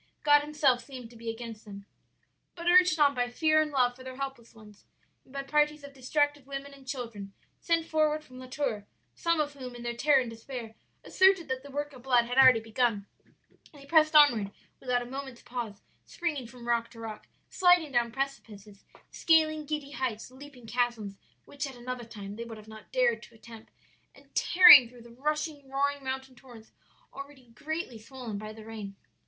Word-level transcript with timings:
God 0.23 0.41
Himself 0.41 0.83
seemed 0.83 1.11
to 1.11 1.15
be 1.15 1.29
against 1.29 1.63
them. 1.63 1.85
"But 2.55 2.65
urged 2.67 2.99
on 2.99 3.13
by 3.13 3.29
fear 3.29 3.61
and 3.61 3.69
love 3.69 3.95
for 3.95 4.03
their 4.03 4.15
helpless 4.15 4.55
ones, 4.55 4.83
and 5.23 5.31
by 5.31 5.43
parties 5.43 5.83
of 5.83 5.93
distracted 5.93 6.47
women 6.47 6.73
and 6.73 6.87
children 6.87 7.33
sent 7.59 7.85
forward 7.85 8.23
from 8.23 8.39
La 8.39 8.47
Tour 8.47 8.87
some 9.13 9.39
of 9.39 9.53
whom, 9.53 9.75
in 9.75 9.83
their 9.83 9.93
terror 9.95 10.19
and 10.19 10.29
despair, 10.31 10.73
asserted 11.03 11.47
that 11.49 11.61
the 11.61 11.69
work 11.69 11.93
of 11.93 12.01
blood 12.01 12.25
had 12.25 12.39
already 12.39 12.59
begun 12.59 13.05
they 13.73 13.85
pressed 13.85 14.15
onward 14.15 14.49
without 14.79 15.03
a 15.03 15.05
moment's 15.05 15.43
pause, 15.43 15.83
springing 16.07 16.47
from 16.47 16.67
rock 16.67 16.89
to 16.89 16.99
rock, 16.99 17.27
sliding 17.51 17.91
down 17.91 18.11
precipices, 18.11 18.83
scaling 19.11 19.67
giddy 19.67 19.91
heights, 19.91 20.31
leaping 20.31 20.65
chasms 20.65 21.19
which 21.45 21.67
at 21.67 21.75
another 21.75 22.05
time 22.05 22.37
they 22.37 22.43
would 22.43 22.57
not 22.67 22.81
have 22.85 22.91
dared 22.91 23.21
to 23.21 23.35
attempt, 23.35 23.71
and 24.15 24.33
tearing 24.33 24.89
through 24.89 25.03
the 25.03 25.11
rushing, 25.11 25.69
roaring 25.69 26.03
mountain 26.03 26.33
torrents 26.33 26.71
already 27.13 27.49
greatly 27.49 27.99
swollen 27.99 28.39
by 28.39 28.51
the 28.51 28.65
rain. 28.65 28.95